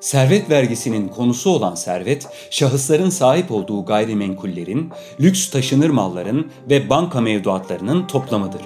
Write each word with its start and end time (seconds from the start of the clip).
Servet 0.00 0.50
vergisinin 0.50 1.08
konusu 1.08 1.50
olan 1.50 1.74
servet, 1.74 2.28
şahısların 2.50 3.10
sahip 3.10 3.52
olduğu 3.52 3.84
gayrimenkullerin, 3.84 4.90
lüks 5.20 5.50
taşınır 5.50 5.90
malların 5.90 6.50
ve 6.70 6.90
banka 6.90 7.20
mevduatlarının 7.20 8.06
toplamıdır. 8.06 8.62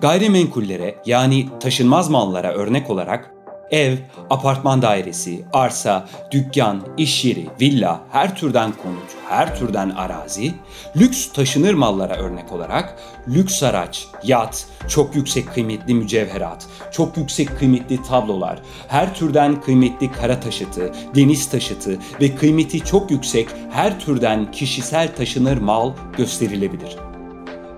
Gayrimenkullere 0.00 0.96
yani 1.06 1.48
taşınmaz 1.60 2.10
mallara 2.10 2.52
örnek 2.52 2.90
olarak 2.90 3.35
Ev, 3.70 3.96
apartman 4.30 4.82
dairesi, 4.82 5.44
arsa, 5.52 6.08
dükkan, 6.30 6.82
iş 6.96 7.24
yeri, 7.24 7.46
villa, 7.60 8.00
her 8.12 8.36
türden 8.36 8.72
konut, 8.72 9.10
her 9.28 9.58
türden 9.58 9.90
arazi, 9.90 10.54
lüks 10.96 11.32
taşınır 11.32 11.74
mallara 11.74 12.16
örnek 12.16 12.52
olarak 12.52 12.98
lüks 13.28 13.62
araç, 13.62 14.06
yat, 14.22 14.66
çok 14.88 15.16
yüksek 15.16 15.54
kıymetli 15.54 15.94
mücevherat, 15.94 16.66
çok 16.92 17.16
yüksek 17.16 17.58
kıymetli 17.58 18.02
tablolar, 18.02 18.58
her 18.88 19.14
türden 19.14 19.60
kıymetli 19.60 20.12
kara 20.12 20.40
taşıtı, 20.40 20.92
deniz 21.14 21.50
taşıtı 21.50 21.98
ve 22.20 22.34
kıymeti 22.34 22.84
çok 22.84 23.10
yüksek 23.10 23.48
her 23.70 24.00
türden 24.00 24.50
kişisel 24.50 25.16
taşınır 25.16 25.58
mal 25.58 25.92
gösterilebilir. 26.16 27.05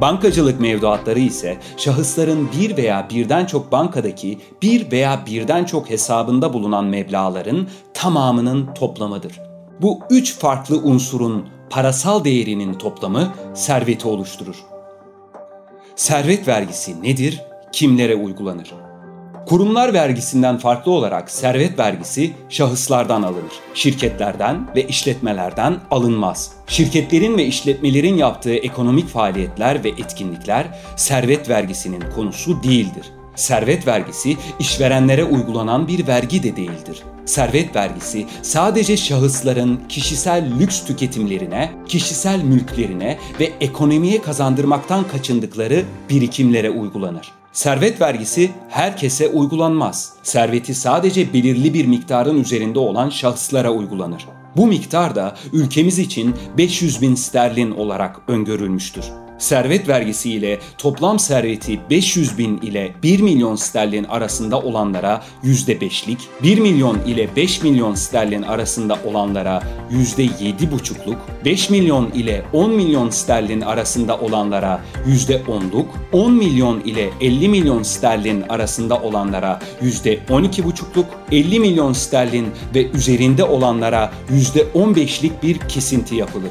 Bankacılık 0.00 0.60
mevduatları 0.60 1.18
ise 1.18 1.58
şahısların 1.76 2.48
bir 2.60 2.76
veya 2.76 3.08
birden 3.10 3.46
çok 3.46 3.72
bankadaki 3.72 4.38
bir 4.62 4.90
veya 4.90 5.26
birden 5.26 5.64
çok 5.64 5.90
hesabında 5.90 6.52
bulunan 6.52 6.84
meblağların 6.84 7.68
tamamının 7.94 8.74
toplamıdır. 8.74 9.40
Bu 9.82 9.98
üç 10.10 10.38
farklı 10.38 10.76
unsurun 10.76 11.48
parasal 11.70 12.24
değerinin 12.24 12.74
toplamı 12.74 13.34
serveti 13.54 14.08
oluşturur. 14.08 14.56
Servet 15.96 16.48
vergisi 16.48 17.02
nedir? 17.02 17.40
Kimlere 17.72 18.16
uygulanır? 18.16 18.74
Kurumlar 19.46 19.94
vergisinden 19.94 20.58
farklı 20.58 20.92
olarak 20.92 21.30
servet 21.30 21.78
vergisi 21.78 22.32
şahıslardan 22.48 23.22
alınır. 23.22 23.52
Şirketlerden 23.74 24.68
ve 24.76 24.86
işletmelerden 24.86 25.80
alınmaz. 25.90 26.52
Şirketlerin 26.66 27.38
ve 27.38 27.44
işletmelerin 27.44 28.16
yaptığı 28.16 28.54
ekonomik 28.54 29.08
faaliyetler 29.08 29.84
ve 29.84 29.88
etkinlikler 29.88 30.66
servet 30.96 31.48
vergisinin 31.48 32.02
konusu 32.14 32.62
değildir. 32.62 33.06
Servet 33.34 33.86
vergisi 33.86 34.36
işverenlere 34.58 35.24
uygulanan 35.24 35.88
bir 35.88 36.06
vergi 36.06 36.42
de 36.42 36.56
değildir. 36.56 37.02
Servet 37.24 37.76
vergisi 37.76 38.26
sadece 38.42 38.96
şahısların 38.96 39.80
kişisel 39.88 40.52
lüks 40.60 40.84
tüketimlerine, 40.84 41.70
kişisel 41.88 42.42
mülklerine 42.42 43.18
ve 43.40 43.52
ekonomiye 43.60 44.22
kazandırmaktan 44.22 45.08
kaçındıkları 45.08 45.84
birikimlere 46.10 46.70
uygulanır. 46.70 47.39
Servet 47.52 48.00
vergisi 48.00 48.50
herkese 48.68 49.28
uygulanmaz. 49.28 50.12
Serveti 50.22 50.74
sadece 50.74 51.32
belirli 51.32 51.74
bir 51.74 51.86
miktarın 51.86 52.40
üzerinde 52.40 52.78
olan 52.78 53.08
şahıslara 53.08 53.70
uygulanır. 53.70 54.26
Bu 54.56 54.66
miktar 54.66 55.14
da 55.14 55.36
ülkemiz 55.52 55.98
için 55.98 56.34
500 56.58 57.02
bin 57.02 57.14
sterlin 57.14 57.70
olarak 57.70 58.20
öngörülmüştür 58.28 59.04
servet 59.40 59.88
vergisi 59.88 60.30
ile 60.30 60.58
toplam 60.78 61.18
serveti 61.18 61.80
500 61.90 62.38
bin 62.38 62.58
ile 62.58 62.92
1 63.02 63.20
milyon 63.20 63.56
sterlin 63.56 64.04
arasında 64.04 64.60
olanlara 64.60 65.22
%5'lik, 65.44 66.18
1 66.42 66.58
milyon 66.58 66.98
ile 67.06 67.36
5 67.36 67.62
milyon 67.62 67.94
sterlin 67.94 68.42
arasında 68.42 68.98
olanlara 69.04 69.62
%7,5'luk, 69.92 71.16
5 71.44 71.70
milyon 71.70 72.10
ile 72.10 72.44
10 72.52 72.70
milyon 72.70 73.10
sterlin 73.10 73.60
arasında 73.60 74.18
olanlara 74.18 74.80
%10'luk, 75.06 75.86
10 76.12 76.32
milyon 76.32 76.80
ile 76.80 77.10
50 77.20 77.48
milyon 77.48 77.82
sterlin 77.82 78.42
arasında 78.42 79.00
olanlara 79.00 79.60
%12,5'luk, 79.82 81.06
50 81.32 81.60
milyon 81.60 81.92
sterlin 81.92 82.48
ve 82.74 82.90
üzerinde 82.90 83.44
olanlara 83.44 84.12
%15'lik 84.30 85.42
bir 85.42 85.58
kesinti 85.58 86.14
yapılır 86.14 86.50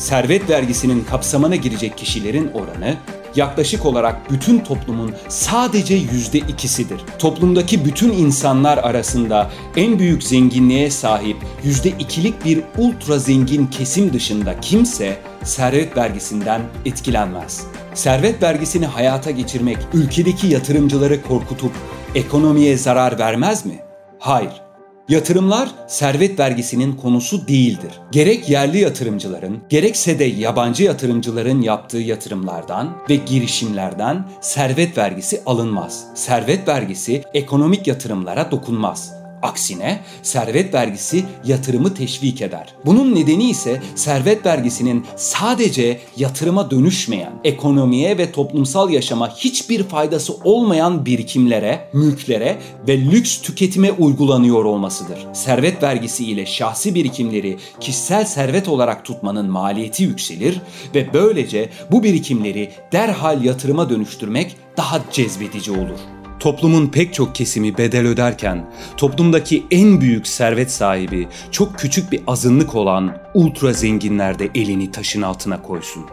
servet 0.00 0.50
vergisinin 0.50 1.04
kapsamına 1.04 1.56
girecek 1.56 1.98
kişilerin 1.98 2.50
oranı 2.54 2.96
yaklaşık 3.36 3.86
olarak 3.86 4.30
bütün 4.30 4.58
toplumun 4.58 5.14
sadece 5.28 5.94
yüzde 5.94 6.38
ikisidir. 6.38 7.00
Toplumdaki 7.18 7.84
bütün 7.84 8.12
insanlar 8.12 8.78
arasında 8.78 9.50
en 9.76 9.98
büyük 9.98 10.22
zenginliğe 10.22 10.90
sahip 10.90 11.36
yüzde 11.64 11.88
ikilik 11.88 12.44
bir 12.44 12.62
ultra 12.78 13.18
zengin 13.18 13.66
kesim 13.66 14.12
dışında 14.12 14.60
kimse 14.60 15.16
servet 15.44 15.96
vergisinden 15.96 16.62
etkilenmez. 16.84 17.66
Servet 17.94 18.42
vergisini 18.42 18.86
hayata 18.86 19.30
geçirmek 19.30 19.78
ülkedeki 19.94 20.46
yatırımcıları 20.46 21.22
korkutup 21.22 21.72
ekonomiye 22.14 22.76
zarar 22.76 23.18
vermez 23.18 23.66
mi? 23.66 23.78
Hayır. 24.18 24.69
Yatırımlar 25.10 25.68
servet 25.86 26.38
vergisinin 26.38 26.92
konusu 26.92 27.48
değildir. 27.48 27.90
Gerek 28.12 28.48
yerli 28.48 28.78
yatırımcıların, 28.78 29.58
gerekse 29.68 30.18
de 30.18 30.24
yabancı 30.24 30.84
yatırımcıların 30.84 31.60
yaptığı 31.62 31.98
yatırımlardan 31.98 32.96
ve 33.10 33.16
girişimlerden 33.16 34.28
servet 34.40 34.98
vergisi 34.98 35.42
alınmaz. 35.46 36.06
Servet 36.14 36.68
vergisi 36.68 37.24
ekonomik 37.34 37.86
yatırımlara 37.86 38.50
dokunmaz. 38.50 39.19
Aksine 39.42 40.00
servet 40.22 40.74
vergisi 40.74 41.24
yatırımı 41.44 41.94
teşvik 41.94 42.42
eder. 42.42 42.74
Bunun 42.86 43.14
nedeni 43.14 43.50
ise 43.50 43.82
servet 43.94 44.46
vergisinin 44.46 45.06
sadece 45.16 46.00
yatırıma 46.16 46.70
dönüşmeyen, 46.70 47.32
ekonomiye 47.44 48.18
ve 48.18 48.32
toplumsal 48.32 48.90
yaşama 48.90 49.36
hiçbir 49.36 49.82
faydası 49.82 50.34
olmayan 50.44 51.06
birikimlere, 51.06 51.88
mülklere 51.92 52.58
ve 52.88 52.98
lüks 52.98 53.40
tüketime 53.40 53.92
uygulanıyor 53.92 54.64
olmasıdır. 54.64 55.26
Servet 55.32 55.82
vergisi 55.82 56.24
ile 56.24 56.46
şahsi 56.46 56.94
birikimleri 56.94 57.58
kişisel 57.80 58.24
servet 58.24 58.68
olarak 58.68 59.04
tutmanın 59.04 59.50
maliyeti 59.50 60.02
yükselir 60.02 60.60
ve 60.94 61.14
böylece 61.14 61.68
bu 61.90 62.02
birikimleri 62.02 62.70
derhal 62.92 63.44
yatırıma 63.44 63.90
dönüştürmek 63.90 64.56
daha 64.76 65.00
cezbedici 65.12 65.70
olur. 65.70 66.19
Toplumun 66.40 66.86
pek 66.86 67.14
çok 67.14 67.34
kesimi 67.34 67.78
bedel 67.78 68.06
öderken 68.06 68.70
toplumdaki 68.96 69.64
en 69.70 70.00
büyük 70.00 70.26
servet 70.26 70.70
sahibi 70.70 71.28
çok 71.50 71.78
küçük 71.78 72.12
bir 72.12 72.20
azınlık 72.26 72.74
olan 72.74 73.18
ultra 73.34 73.72
zenginler 73.72 74.38
de 74.38 74.48
elini 74.54 74.90
taşın 74.90 75.22
altına 75.22 75.62
koysun. 75.62 76.04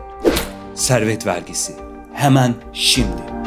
Servet 0.76 1.26
vergisi 1.26 1.74
hemen 2.14 2.54
şimdi. 2.74 3.47